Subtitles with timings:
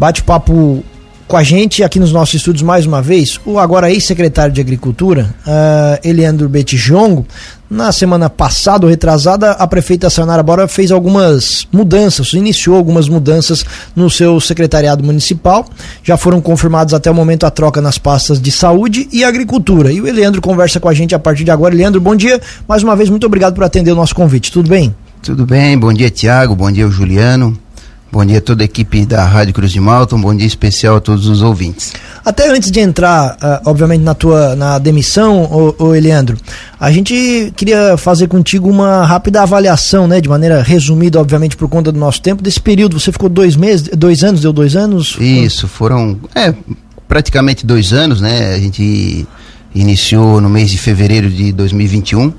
[0.00, 0.82] bate-papo
[1.28, 5.28] com a gente aqui nos nossos estúdios mais uma vez o agora ex-secretário de Agricultura,
[5.46, 7.26] uh, Eliandro Betijongo.
[7.68, 13.62] Na semana passada ou retrasada, a prefeita Sayonara Bora fez algumas mudanças, iniciou algumas mudanças
[13.94, 15.66] no seu secretariado municipal.
[16.02, 19.92] Já foram confirmados até o momento a troca nas pastas de saúde e agricultura.
[19.92, 21.74] E o Eliandro conversa com a gente a partir de agora.
[21.74, 22.40] Eliandro, bom dia.
[22.66, 24.50] Mais uma vez, muito obrigado por atender o nosso convite.
[24.50, 24.92] Tudo bem?
[25.22, 26.56] Tudo bem, bom dia, Tiago.
[26.56, 27.56] Bom dia, Juliano.
[28.12, 30.96] Bom dia a toda a equipe da Rádio Cruz de Malta, um bom dia especial
[30.96, 31.92] a todos os ouvintes.
[32.24, 36.36] Até antes de entrar, uh, obviamente, na tua na demissão, ô, ô Eliandro,
[36.80, 41.92] a gente queria fazer contigo uma rápida avaliação, né, de maneira resumida, obviamente, por conta
[41.92, 42.98] do nosso tempo, desse período.
[42.98, 45.16] Você ficou dois meses, dois anos, deu dois anos?
[45.20, 46.52] Isso, foram é,
[47.06, 48.54] praticamente dois anos, né?
[48.54, 49.24] A gente
[49.72, 52.32] iniciou no mês de fevereiro de 2021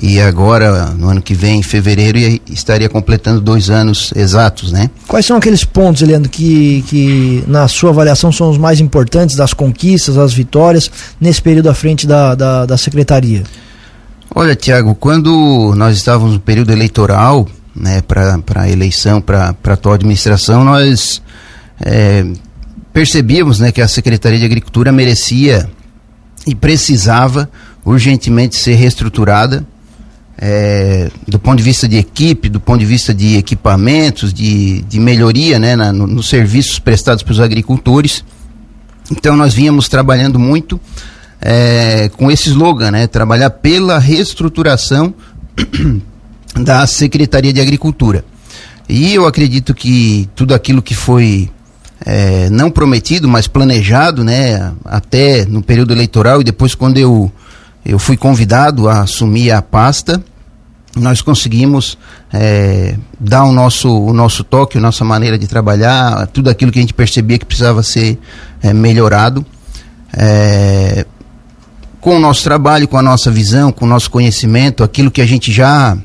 [0.00, 4.88] e agora, no ano que vem, em fevereiro, estaria completando dois anos exatos, né?
[5.08, 9.52] Quais são aqueles pontos, Eliandro, que, que na sua avaliação são os mais importantes das
[9.52, 10.88] conquistas, das vitórias,
[11.20, 13.42] nesse período à frente da, da, da Secretaria?
[14.32, 19.96] Olha, Tiago, quando nós estávamos no período eleitoral, né, para a eleição, para a atual
[19.96, 21.20] administração, nós
[21.80, 22.24] é,
[22.92, 25.68] percebíamos né, que a Secretaria de Agricultura merecia
[26.46, 27.50] e precisava
[27.84, 29.66] urgentemente ser reestruturada
[30.40, 35.00] é, do ponto de vista de equipe, do ponto de vista de equipamentos, de, de
[35.00, 38.24] melhoria né, na, no, nos serviços prestados para os agricultores.
[39.10, 40.80] Então nós vínhamos trabalhando muito
[41.40, 45.12] é, com esse slogan, né, trabalhar pela reestruturação
[46.54, 48.24] da Secretaria de Agricultura.
[48.88, 51.50] E eu acredito que tudo aquilo que foi
[52.06, 57.30] é, não prometido, mas planejado, né, até no período eleitoral e depois quando eu
[57.84, 60.22] eu fui convidado a assumir a pasta,
[60.96, 61.96] nós conseguimos
[62.32, 66.78] é, dar o nosso, o nosso toque, a nossa maneira de trabalhar, tudo aquilo que
[66.78, 68.18] a gente percebia que precisava ser
[68.62, 69.44] é, melhorado.
[70.12, 71.06] É,
[72.00, 75.26] com o nosso trabalho, com a nossa visão, com o nosso conhecimento, aquilo que a
[75.26, 75.96] gente já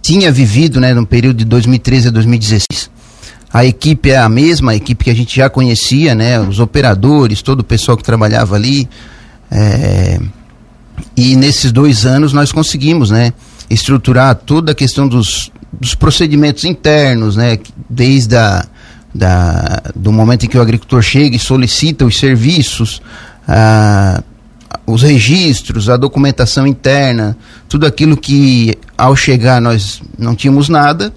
[0.00, 2.90] tinha vivido né, no período de 2013 a 2016.
[3.52, 7.42] A equipe é a mesma, a equipe que a gente já conhecia, né, os operadores,
[7.42, 8.88] todo o pessoal que trabalhava ali.
[9.50, 10.20] É,
[11.16, 13.32] e nesses dois anos nós conseguimos, né,
[13.68, 18.64] estruturar toda a questão dos, dos procedimentos internos, né, desde a,
[19.14, 23.02] da, do momento em que o agricultor chega e solicita os serviços,
[23.46, 24.22] a,
[24.86, 27.36] os registros, a documentação interna,
[27.68, 31.12] tudo aquilo que ao chegar nós não tínhamos nada,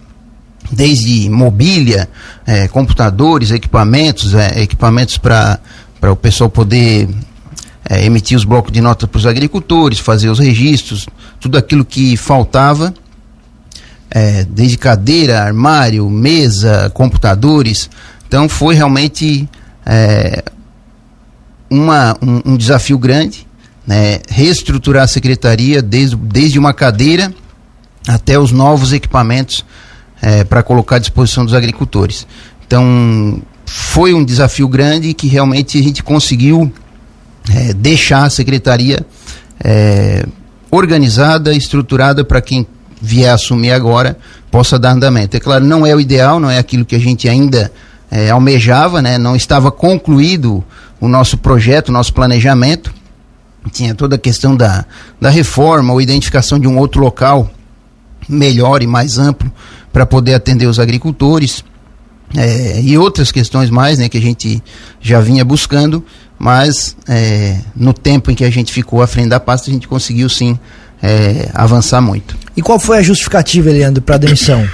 [0.71, 2.09] desde mobília,
[2.45, 5.59] é, computadores, equipamentos, é, equipamentos para
[6.03, 7.09] o pessoal poder
[7.89, 11.07] é, emitir os blocos de nota para os agricultores, fazer os registros,
[11.39, 12.93] tudo aquilo que faltava,
[14.09, 17.89] é, desde cadeira, armário, mesa, computadores.
[18.27, 19.49] Então foi realmente
[19.85, 20.43] é,
[21.69, 23.47] uma, um, um, desafio grande,
[23.87, 24.19] né?
[24.29, 27.33] reestruturar a secretaria desde, desde uma cadeira
[28.07, 29.65] até os novos equipamentos
[30.21, 32.27] é, para colocar à disposição dos agricultores.
[32.67, 36.71] Então foi um desafio grande que realmente a gente conseguiu
[37.49, 39.05] é, deixar a secretaria
[39.63, 40.25] é,
[40.69, 42.65] organizada, estruturada para quem
[43.01, 44.17] vier assumir agora
[44.51, 45.35] possa dar andamento.
[45.35, 47.71] É claro, não é o ideal, não é aquilo que a gente ainda
[48.11, 49.17] é, almejava, né?
[49.17, 50.63] não estava concluído
[50.99, 52.93] o nosso projeto, o nosso planejamento.
[53.71, 54.85] Tinha toda a questão da,
[55.19, 57.49] da reforma ou identificação de um outro local
[58.27, 59.51] melhor e mais amplo
[59.91, 61.63] para poder atender os agricultores.
[62.35, 64.63] É, e outras questões mais né, que a gente
[65.01, 66.03] já vinha buscando,
[66.41, 69.87] mas é, no tempo em que a gente ficou à frente da pasta, a gente
[69.87, 70.57] conseguiu sim
[70.99, 72.35] é, avançar muito.
[72.57, 74.67] E qual foi a justificativa, Leandro, para a demissão?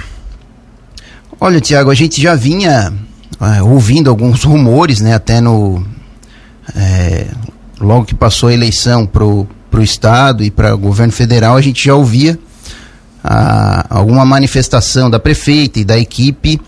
[1.38, 2.90] Olha, Tiago, a gente já vinha
[3.38, 5.86] é, ouvindo alguns rumores, né, até no.
[6.74, 7.26] É,
[7.78, 9.46] logo que passou a eleição para o
[9.82, 12.38] Estado e para o governo federal, a gente já ouvia
[13.22, 16.58] a, alguma manifestação da prefeita e da equipe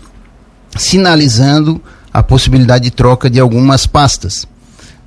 [0.77, 1.81] sinalizando
[2.13, 4.45] a possibilidade de troca de algumas pastas.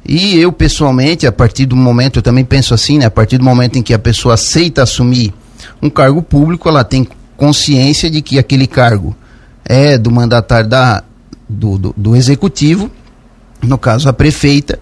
[0.06, 3.06] E eu, pessoalmente, a partir do momento, eu também penso assim, né?
[3.06, 5.32] A partir do momento em que a pessoa aceita assumir
[5.80, 9.16] um cargo público, ela tem consciência de que aquele cargo
[9.64, 11.02] é do mandatário da,
[11.48, 12.90] do, do, do executivo,
[13.62, 14.78] no caso a prefeita,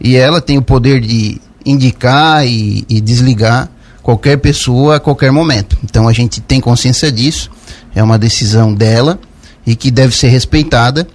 [0.00, 3.70] e ela tem o poder de indicar e, e desligar
[4.02, 5.76] qualquer pessoa a qualquer momento.
[5.84, 7.50] Então a gente tem consciência disso,
[7.94, 9.20] é uma decisão dela
[9.66, 11.06] e que deve ser respeitada.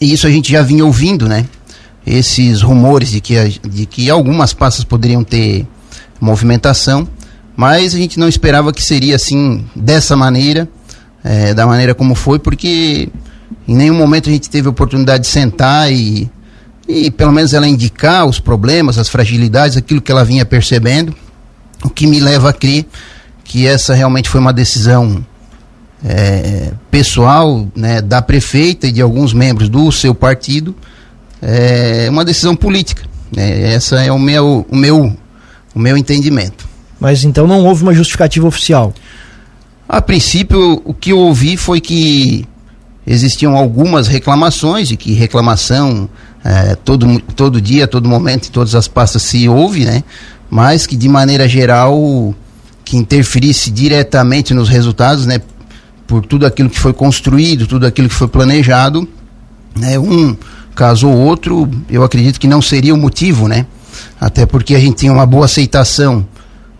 [0.00, 1.44] E isso a gente já vinha ouvindo, né?
[2.10, 5.66] Esses rumores de que, de que algumas passas poderiam ter
[6.20, 7.06] movimentação,
[7.54, 10.68] mas a gente não esperava que seria assim, dessa maneira,
[11.22, 13.08] é, da maneira como foi, porque
[13.66, 16.30] Em nenhum momento a gente teve a oportunidade de sentar e,
[16.88, 21.14] e pelo menos ela indicar os problemas, as fragilidades, aquilo que ela vinha percebendo,
[21.84, 22.86] o que me leva a crer
[23.44, 25.24] que essa realmente foi uma decisão
[26.04, 30.74] é, pessoal né, da prefeita e de alguns membros do seu partido,
[31.42, 33.02] é uma decisão política.
[33.34, 35.16] Né, essa é o meu, o meu,
[35.74, 36.68] o meu entendimento.
[37.00, 38.92] Mas então não houve uma justificativa oficial?
[39.88, 42.46] A princípio, o que eu ouvi foi que
[43.06, 46.08] existiam algumas reclamações e que reclamação
[46.44, 50.04] é, todo, todo dia, todo momento, em todas as pastas se ouve, né?
[50.50, 52.34] Mas que de maneira geral
[52.84, 55.40] que interferisse diretamente nos resultados, né?
[56.06, 59.08] Por tudo aquilo que foi construído, tudo aquilo que foi planejado,
[59.74, 59.98] né?
[59.98, 60.36] Um
[60.78, 63.66] caso ou outro, eu acredito que não seria o motivo, né?
[64.20, 66.24] Até porque a gente tinha uma boa aceitação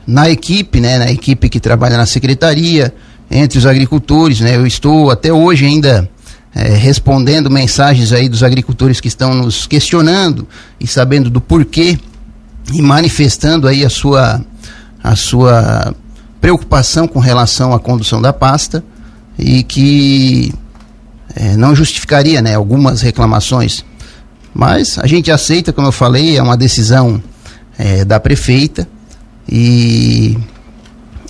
[0.07, 0.99] na equipe, né?
[0.99, 2.95] Na equipe que trabalha na secretaria,
[3.29, 4.55] entre os agricultores, né?
[4.55, 6.09] Eu estou até hoje ainda
[6.55, 10.47] é, respondendo mensagens aí dos agricultores que estão nos questionando
[10.79, 11.99] e sabendo do porquê
[12.73, 14.41] e manifestando aí a sua,
[15.03, 15.93] a sua
[16.41, 18.85] preocupação com relação à condução da pasta
[19.37, 20.55] e que
[21.35, 23.88] é, não justificaria né, algumas reclamações.
[24.55, 27.23] Mas a gente aceita, como eu falei, é uma decisão
[27.79, 28.89] é, da prefeita
[29.49, 30.37] e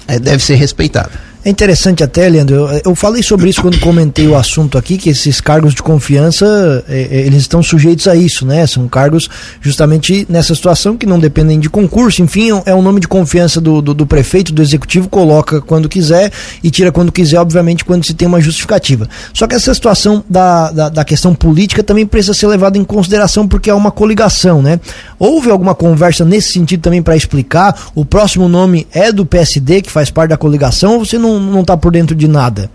[0.06, 1.27] é, deve ser respeitada.
[1.44, 5.08] É interessante até, Leandro, eu, eu, falei sobre isso quando comentei o assunto aqui, que
[5.08, 8.66] esses cargos de confiança, é, é, eles estão sujeitos a isso, né?
[8.66, 9.28] São cargos
[9.60, 13.80] justamente nessa situação que não dependem de concurso, enfim, é um nome de confiança do,
[13.80, 16.32] do, do prefeito, do executivo, coloca quando quiser
[16.62, 19.08] e tira quando quiser, obviamente, quando se tem uma justificativa.
[19.32, 23.46] Só que essa situação da, da, da questão política também precisa ser levada em consideração
[23.46, 24.80] porque é uma coligação, né?
[25.20, 27.90] Houve alguma conversa nesse sentido também para explicar?
[27.94, 31.40] O próximo nome é do PSD, que faz parte da coligação, ou você não não
[31.40, 32.70] não está por dentro de nada?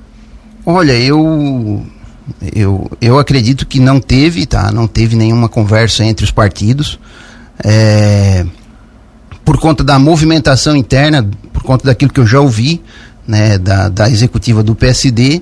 [0.66, 1.86] Olha, eu
[2.56, 4.72] eu, eu acredito que não teve, tá?
[4.72, 7.00] Não teve nenhuma conversa entre os partidos.
[7.64, 8.46] É,
[9.44, 12.82] por conta da movimentação interna, por conta daquilo que eu já ouvi,
[13.28, 15.42] né, da, da executiva do PSD,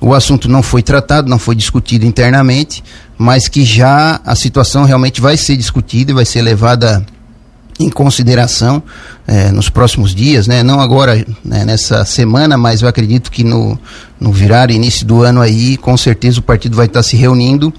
[0.00, 2.82] o assunto não foi tratado, não foi discutido internamente,
[3.16, 7.04] mas que já a situação realmente vai ser discutida e vai ser levada
[7.78, 8.82] em consideração
[9.26, 10.62] é, nos próximos dias, né?
[10.62, 13.78] Não agora né, nessa semana, mas eu acredito que no,
[14.20, 17.72] no virar início do ano aí, com certeza o partido vai estar se reunindo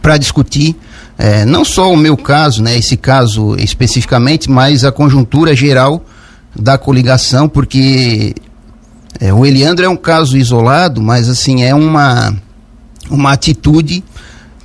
[0.00, 0.76] para discutir
[1.18, 2.76] é, não só o meu caso, né?
[2.76, 6.04] Esse caso especificamente, mas a conjuntura geral
[6.54, 8.34] da coligação, porque
[9.20, 12.34] é, o Eliandro é um caso isolado, mas assim é uma
[13.10, 14.02] uma atitude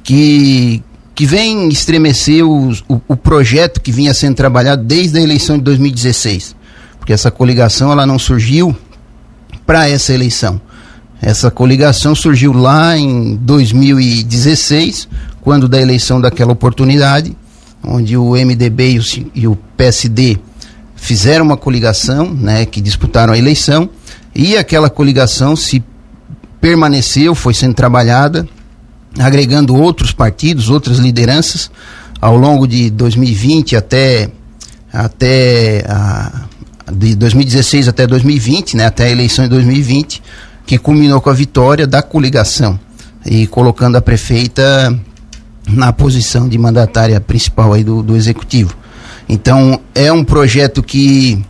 [0.03, 0.81] que
[1.17, 2.71] que vem estremecer o,
[3.07, 6.55] o projeto que vinha sendo trabalhado desde a eleição de 2016.
[6.99, 8.77] Porque essa coligação ela não surgiu
[9.65, 10.61] para essa eleição.
[11.19, 15.09] Essa coligação surgiu lá em 2016,
[15.41, 17.35] quando da eleição daquela oportunidade,
[17.83, 19.03] onde o MDB e o,
[19.33, 20.37] e o PSD
[20.95, 23.89] fizeram uma coligação, né, que disputaram a eleição,
[24.35, 25.83] e aquela coligação se
[26.61, 28.47] permaneceu, foi sendo trabalhada,
[29.19, 31.69] agregando outros partidos, outras lideranças,
[32.19, 34.29] ao longo de 2020 até,
[34.91, 36.45] até a,
[36.91, 40.21] de 2016 até 2020, né, até a eleição de 2020,
[40.65, 42.79] que culminou com a vitória da coligação
[43.25, 44.97] e colocando a prefeita
[45.67, 48.75] na posição de mandatária principal aí do, do executivo.
[49.27, 51.43] Então é um projeto que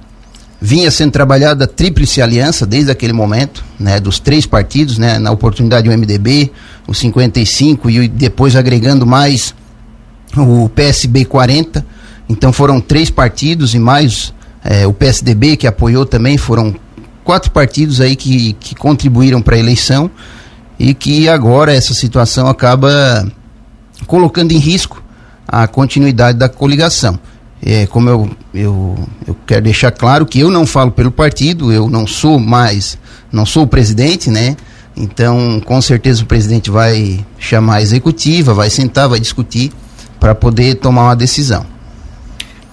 [0.59, 5.31] vinha sendo trabalhada a tríplice aliança desde aquele momento, né, dos três partidos, né, na
[5.31, 6.51] oportunidade o MDB,
[6.87, 9.53] o 55 e depois agregando mais
[10.35, 11.85] o PSB 40.
[12.27, 14.33] Então foram três partidos e mais
[14.63, 16.75] é, o PSDB que apoiou também, foram
[17.23, 20.09] quatro partidos aí que, que contribuíram para a eleição
[20.79, 23.31] e que agora essa situação acaba
[24.05, 25.03] colocando em risco
[25.47, 27.19] a continuidade da coligação.
[27.69, 28.97] É, como eu, eu,
[29.27, 32.97] eu quero deixar claro que eu não falo pelo partido, eu não sou mais,
[33.29, 34.55] não sou o presidente, né?
[34.95, 39.73] Então, com certeza o presidente vai chamar a executiva, vai sentar, vai discutir
[40.17, 41.65] para poder tomar uma decisão.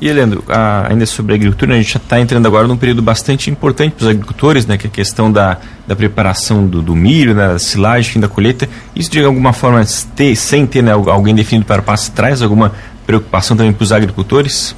[0.01, 0.45] E, Leandro,
[0.89, 4.05] ainda sobre a agricultura, a gente já está entrando agora num período bastante importante para
[4.05, 5.59] os agricultores, né, que é a questão da,
[5.89, 8.69] da preparação do, do milho, né, da silagem, fim da colheita.
[8.95, 9.85] Isso, de alguma forma,
[10.15, 12.73] ter, sem ter né, alguém definido para o passo, traz alguma
[13.07, 14.75] preocupação também para os agricultores?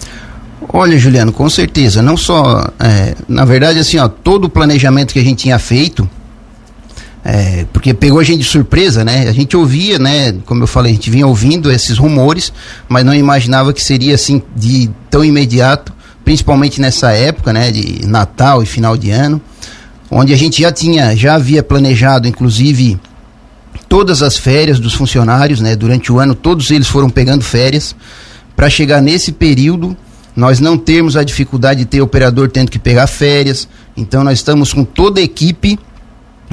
[0.69, 2.03] Olha, Juliano, com certeza.
[2.03, 6.09] Não só, é, na verdade, assim, ó, todo o planejamento que a gente tinha feito,
[7.25, 9.29] é, porque pegou a gente de surpresa, né?
[9.29, 10.33] A gente ouvia, né?
[10.45, 12.53] Como eu falei, a gente vinha ouvindo esses rumores,
[12.89, 15.93] mas não imaginava que seria assim de tão imediato,
[16.25, 17.71] principalmente nessa época, né?
[17.71, 19.41] De Natal e final de ano,
[20.11, 22.99] onde a gente já tinha, já havia planejado, inclusive
[23.89, 25.77] todas as férias dos funcionários, né?
[25.77, 27.95] Durante o ano, todos eles foram pegando férias
[28.55, 29.97] para chegar nesse período
[30.37, 33.67] nós não termos a dificuldade de ter operador tendo que pegar férias.
[33.97, 35.79] Então nós estamos com toda a equipe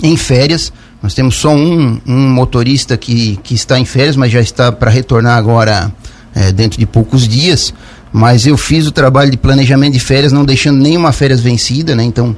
[0.02, 0.72] em férias.
[1.02, 4.90] Nós temos só um, um motorista que, que está em férias, mas já está para
[4.90, 5.94] retornar agora
[6.34, 7.74] é, dentro de poucos dias.
[8.13, 12.04] Mas eu fiz o trabalho de planejamento de férias, não deixando nenhuma férias vencida, né?
[12.06, 12.38] Então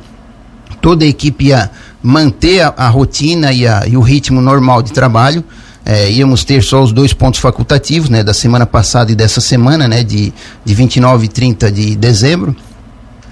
[0.85, 1.71] toda a equipe ia
[2.03, 5.43] manter a, a rotina e, a, e o ritmo normal de trabalho
[5.83, 9.87] é, íamos ter só os dois pontos facultativos, né, da semana passada e dessa semana,
[9.87, 10.31] né, de,
[10.63, 12.55] de 29 e 30 de dezembro,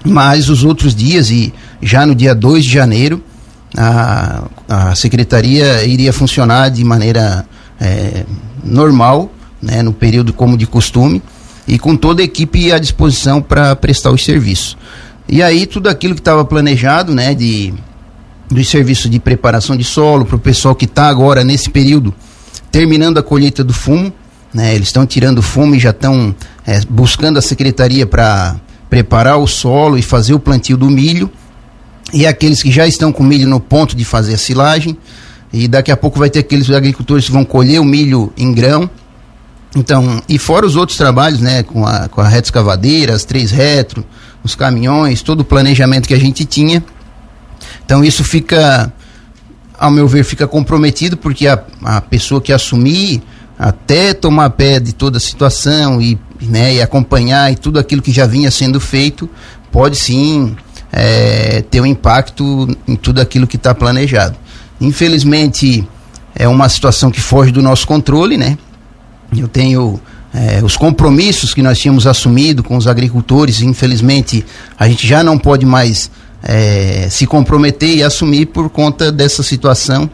[0.04, 3.22] mas os outros dias e já no dia 2 de janeiro,
[3.76, 7.46] a, a secretaria iria funcionar de maneira
[7.80, 8.24] é,
[8.64, 9.30] normal,
[9.62, 11.22] né, no período como de costume,
[11.68, 14.76] e com toda a equipe à disposição para prestar os serviços.
[15.28, 17.72] E aí tudo aquilo que estava planejado, né, de
[18.50, 22.14] dos serviços de preparação de solo para o pessoal que está agora nesse período
[22.70, 24.12] terminando a colheita do fumo,
[24.52, 24.74] né?
[24.74, 26.34] Eles estão tirando fumo e já estão
[26.66, 28.56] é, buscando a secretaria para
[28.90, 31.30] preparar o solo e fazer o plantio do milho.
[32.12, 34.96] E aqueles que já estão com milho no ponto de fazer a silagem.
[35.52, 38.90] E daqui a pouco vai ter aqueles agricultores que vão colher o milho em grão.
[39.76, 43.52] Então, e fora os outros trabalhos, né, com a, com a reta escavadeira, as três
[43.52, 44.04] retro,
[44.44, 46.84] os caminhões, todo o planejamento que a gente tinha.
[47.84, 48.92] Então, isso fica
[49.78, 53.22] ao meu ver, fica comprometido porque a, a pessoa que assumir
[53.58, 58.12] até tomar pé de toda a situação e, né, e acompanhar e tudo aquilo que
[58.12, 59.28] já vinha sendo feito,
[59.72, 60.56] pode sim
[60.92, 64.36] é, ter um impacto em tudo aquilo que está planejado.
[64.80, 65.86] Infelizmente,
[66.34, 68.58] é uma situação que foge do nosso controle, né?
[69.36, 70.00] Eu tenho
[70.34, 74.44] é, os compromissos que nós tínhamos assumido com os agricultores, infelizmente,
[74.76, 76.10] a gente já não pode mais
[76.42, 80.10] é, se comprometer e assumir por conta dessa situação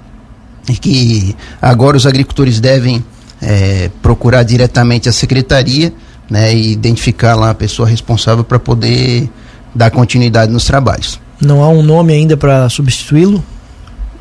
[0.68, 3.02] e que agora os agricultores devem
[3.40, 5.90] é, procurar diretamente a secretaria
[6.28, 9.26] né, e identificar lá a pessoa responsável para poder
[9.74, 11.18] dar continuidade nos trabalhos.
[11.40, 13.42] Não há um nome ainda para substituí-lo?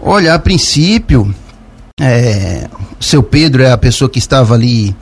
[0.02, 1.36] Olha, a princípio,
[2.00, 2.70] é,
[3.02, 4.96] seu Pedro é a pessoa que estava ali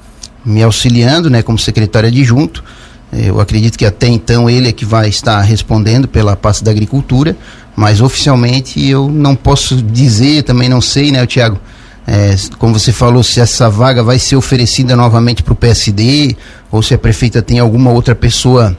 [0.47, 2.63] me auxiliando, né, como secretário adjunto.
[3.11, 7.35] Eu acredito que até então ele é que vai estar respondendo pela pasta da agricultura,
[7.75, 11.59] mas oficialmente eu não posso dizer, também não sei, né, Tiago?
[12.05, 16.37] É, como você falou, se essa vaga vai ser oferecida novamente para o PSD
[16.71, 18.77] ou se a prefeita tem alguma outra pessoa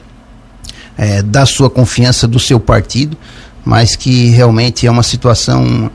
[0.97, 3.15] é, da sua confiança do seu partido,
[3.63, 5.91] mas que realmente é uma situação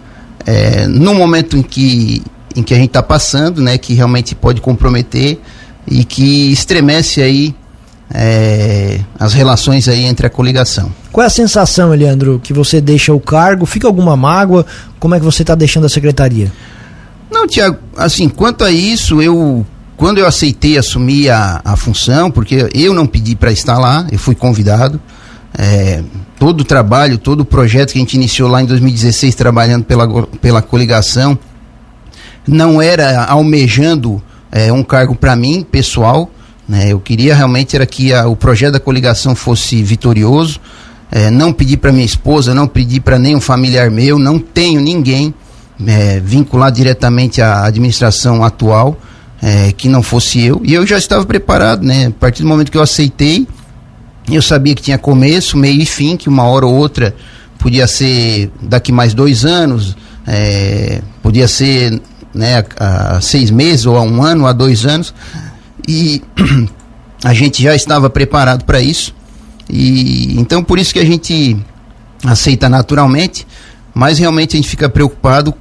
[0.46, 2.22] é, no momento em que,
[2.54, 5.40] em que a gente está passando, né, que realmente pode comprometer
[5.86, 7.54] e que estremece aí
[8.12, 10.92] é, as relações aí entre a coligação.
[11.10, 13.66] Qual é a sensação, Eliandro, que você deixa o cargo?
[13.66, 14.66] Fica alguma mágoa?
[14.98, 16.52] Como é que você está deixando a secretaria?
[17.30, 22.68] Não, Tiago, assim, quanto a isso, eu quando eu aceitei assumir a, a função, porque
[22.74, 25.00] eu não pedi para estar lá, eu fui convidado.
[25.56, 26.02] É,
[26.38, 30.26] todo o trabalho, todo o projeto que a gente iniciou lá em 2016, trabalhando pela,
[30.40, 31.38] pela coligação,
[32.46, 34.20] não era almejando
[34.54, 36.30] é, um cargo para mim, pessoal,
[36.68, 36.92] né?
[36.92, 40.60] Eu queria realmente era que a, o projeto da coligação fosse vitorioso.
[41.10, 45.34] É, não pedi para minha esposa, não pedi para nenhum familiar meu, não tenho ninguém
[45.84, 48.96] é, vinculado diretamente à administração atual
[49.42, 50.62] é, que não fosse eu.
[50.64, 52.06] E eu já estava preparado, né?
[52.06, 53.46] A partir do momento que eu aceitei,
[54.30, 57.14] eu sabia que tinha começo, meio e fim, que uma hora ou outra
[57.58, 59.96] podia ser daqui mais dois anos,
[60.26, 62.00] é, podia ser
[62.34, 65.14] né, a seis meses ou a um ano, a dois anos.
[65.86, 66.22] E
[67.24, 69.14] a gente já estava preparado para isso.
[69.68, 71.56] E então por isso que a gente
[72.24, 73.46] aceita naturalmente,
[73.94, 75.54] mas realmente a gente fica preocupado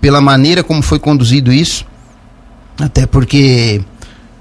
[0.00, 1.84] pela maneira como foi conduzido isso,
[2.80, 3.82] até porque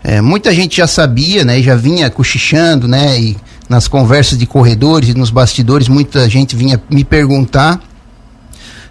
[0.03, 5.09] é, muita gente já sabia, né, já vinha cochichando, né, e nas conversas de corredores
[5.09, 7.81] e nos bastidores muita gente vinha me perguntar.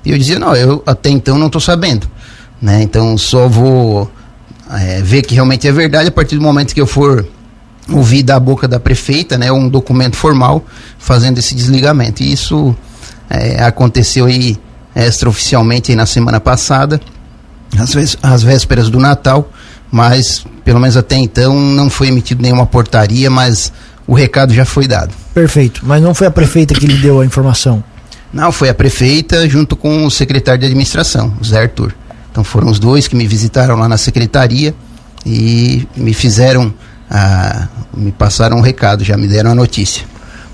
[0.05, 2.09] E eu dizia não, eu até então não estou sabendo,
[2.64, 4.11] né, então só vou
[4.71, 7.26] é, ver que realmente é verdade a partir do momento que eu for
[7.92, 10.64] ouvir da boca da prefeita, né, um documento formal
[10.99, 12.23] fazendo esse desligamento.
[12.23, 12.75] E isso
[13.28, 14.56] é, aconteceu aí
[14.97, 16.99] extraoficialmente aí na semana passada,
[17.78, 19.50] às, às vésperas do Natal,
[19.92, 23.71] mas pelo menos até então não foi emitido nenhuma portaria, mas
[24.06, 25.12] o recado já foi dado.
[25.35, 27.85] Perfeito, mas não foi a prefeita que lhe deu a informação?
[28.33, 31.94] Não, foi a prefeita junto com o secretário de administração, Zé Arthur.
[32.35, 34.75] Então foram os dois que me visitaram lá na secretaria
[35.25, 36.75] e me fizeram,
[37.09, 40.05] ah, me passaram um recado, já me deram a notícia.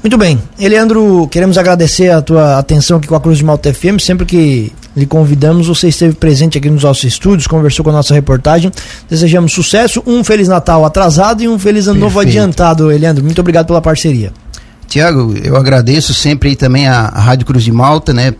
[0.02, 0.38] Muito bem.
[0.58, 3.98] Eleandro, queremos agradecer a tua atenção aqui com a Cruz de Malta FM.
[3.98, 5.68] Sempre que lhe convidamos.
[5.68, 8.70] Você esteve presente aqui nos nossos estúdios, conversou com a nossa reportagem.
[9.08, 13.24] Desejamos sucesso, um Feliz Natal atrasado e um Feliz Ano Novo adiantado, Eliandro.
[13.24, 14.34] Muito obrigado pela parceria.
[14.86, 18.34] Tiago, eu agradeço sempre também a, a Rádio Cruz de Malta, né?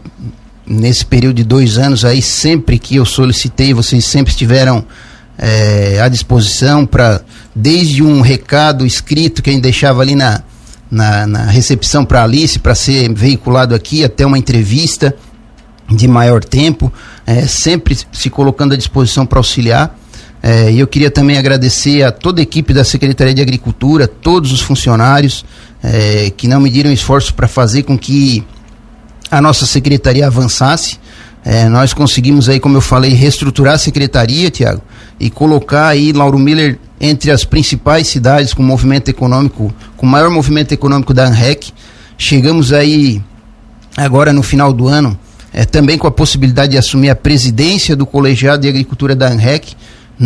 [0.73, 4.85] Nesse período de dois anos aí, sempre que eu solicitei, vocês sempre estiveram
[5.37, 7.23] é, à disposição para,
[7.53, 10.41] desde um recado escrito que a gente deixava ali na,
[10.89, 15.13] na, na recepção para Alice, para ser veiculado aqui, até uma entrevista
[15.89, 16.93] de maior tempo,
[17.27, 19.99] é, sempre se colocando à disposição para auxiliar.
[20.41, 24.61] É, eu queria também agradecer a toda a equipe da Secretaria de Agricultura, todos os
[24.61, 25.45] funcionários
[25.83, 28.45] é, que não mediram esforço para fazer com que
[29.31, 30.99] a nossa secretaria avançasse.
[31.45, 34.83] É, nós conseguimos aí, como eu falei, reestruturar a secretaria, Tiago,
[35.19, 40.73] e colocar aí Lauro Miller entre as principais cidades com movimento econômico, com maior movimento
[40.73, 41.73] econômico da ANREC.
[42.19, 43.23] Chegamos aí
[43.97, 45.19] agora no final do ano,
[45.53, 49.75] é, também com a possibilidade de assumir a presidência do colegiado de agricultura da ANREC.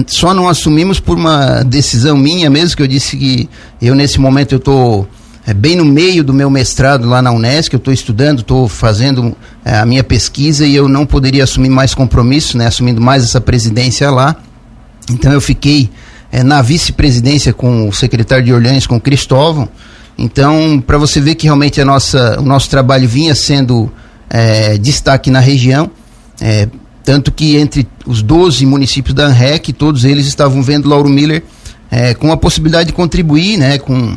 [0.09, 3.49] Só não assumimos por uma decisão minha mesmo, que eu disse que
[3.81, 5.09] eu nesse momento eu estou
[5.47, 9.37] é, bem no meio do meu mestrado lá na Unesc, eu estou estudando, estou fazendo
[9.65, 13.41] é, a minha pesquisa e eu não poderia assumir mais compromisso, né, assumindo mais essa
[13.41, 14.37] presidência lá.
[15.11, 15.91] Então eu fiquei
[16.33, 19.69] é, na vice-presidência com o secretário de Orleans, com o Cristóvão.
[20.17, 23.93] Então, para você ver que realmente a nossa, o nosso trabalho vinha sendo
[24.31, 25.91] é, destaque na região,
[26.41, 26.69] é,
[27.05, 31.43] tanto que entre os 12 municípios da ANREC, todos eles estavam vendo Lauro Miller
[31.91, 34.17] é, com a possibilidade de contribuir né, com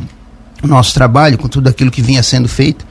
[0.62, 2.86] o nosso trabalho, com tudo aquilo que vinha sendo feito.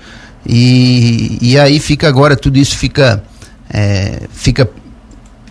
[0.45, 3.23] E, e aí fica agora, tudo isso fica,
[3.69, 4.69] é, fica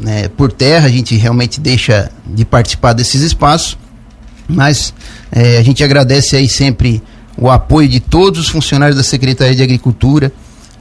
[0.00, 3.76] né, por terra, a gente realmente deixa de participar desses espaços,
[4.48, 4.94] mas
[5.30, 7.02] é, a gente agradece aí sempre
[7.36, 10.32] o apoio de todos os funcionários da Secretaria de Agricultura,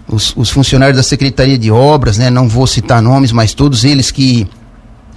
[0.07, 4.11] os, os funcionários da Secretaria de Obras, né, não vou citar nomes, mas todos eles
[4.11, 4.47] que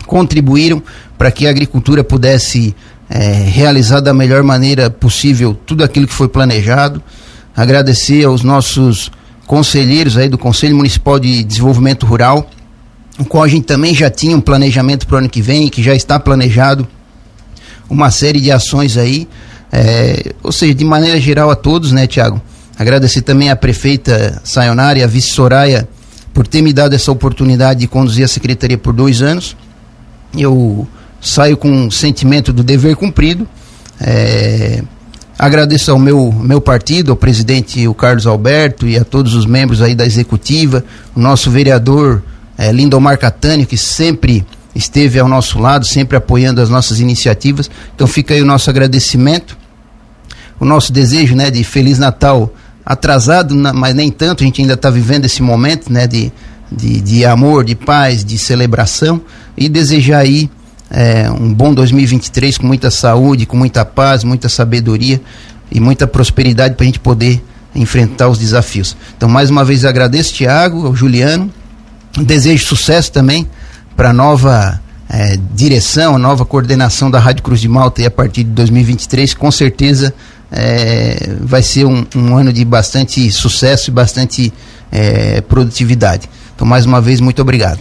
[0.06, 0.82] contribuíram
[1.16, 2.74] para que a agricultura pudesse
[3.08, 7.02] é, realizar da melhor maneira possível tudo aquilo que foi planejado.
[7.56, 9.10] Agradecer aos nossos
[9.46, 12.48] conselheiros aí do Conselho Municipal de Desenvolvimento Rural,
[13.18, 15.82] o qual a gente também já tinha um planejamento para o ano que vem, que
[15.82, 16.86] já está planejado
[17.88, 19.26] uma série de ações aí.
[19.72, 22.40] É, ou seja, de maneira geral a todos, né, Tiago?
[22.78, 25.88] Agradecer também à prefeita Sayonara e à vice Soraya
[26.32, 29.56] por ter me dado essa oportunidade de conduzir a secretaria por dois anos.
[30.36, 30.86] Eu
[31.20, 33.46] saio com um sentimento do dever cumprido.
[34.00, 34.82] É,
[35.38, 39.82] agradeço ao meu, meu partido, ao presidente o Carlos Alberto e a todos os membros
[39.82, 42.22] aí da executiva, o nosso vereador
[42.56, 47.70] é, Lindomar Catânio, que sempre esteve ao nosso lado, sempre apoiando as nossas iniciativas.
[47.94, 49.56] Então fica aí o nosso agradecimento,
[50.60, 52.52] o nosso desejo né, de Feliz Natal
[52.84, 56.32] atrasado, mas nem tanto, a gente ainda está vivendo esse momento né, de,
[56.72, 59.20] de, de amor, de paz, de celebração
[59.56, 60.50] e desejar aí
[60.90, 65.20] é, um bom 2023 com muita saúde, com muita paz, muita sabedoria
[65.70, 67.42] e muita prosperidade para a gente poder
[67.74, 68.96] enfrentar os desafios.
[69.16, 71.50] Então, mais uma vez, agradeço, Tiago, ao Juliano,
[72.18, 73.48] desejo sucesso também
[73.96, 78.44] para a nova é, direção, nova coordenação da Rádio Cruz de Malta e a partir
[78.44, 80.14] de 2023, com certeza
[80.50, 84.52] é, vai ser um, um, ano de bastante sucesso e bastante
[84.90, 86.28] é, produtividade.
[86.54, 87.76] Então, mais uma vez, muito obrigado.